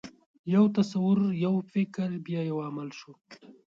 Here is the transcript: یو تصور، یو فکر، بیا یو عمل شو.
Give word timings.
یو 0.55 0.63
تصور، 0.77 1.19
یو 1.45 1.55
فکر، 1.71 2.09
بیا 2.25 2.41
یو 2.49 2.57
عمل 2.67 2.89
شو. 2.99 3.11